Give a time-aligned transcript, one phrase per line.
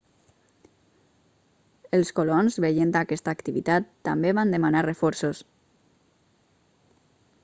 [1.97, 5.43] els colons veient aquesta activitat també van demanar reforços